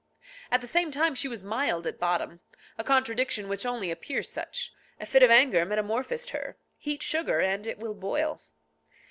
At 0.49 0.61
the 0.61 0.67
same 0.67 0.89
time 0.89 1.13
she 1.13 1.27
was 1.27 1.43
mild 1.43 1.85
at 1.85 1.99
bottom. 1.99 2.39
A 2.75 2.83
contradiction 2.83 3.47
which 3.47 3.67
only 3.67 3.91
appears 3.91 4.29
such. 4.31 4.73
A 4.99 5.05
fit 5.05 5.21
of 5.21 5.29
anger 5.29 5.63
metamorphosed 5.63 6.31
her. 6.31 6.57
Heat 6.79 7.03
sugar 7.03 7.39
and 7.39 7.67
it 7.67 7.77
will 7.77 7.93
boil. 7.93 8.41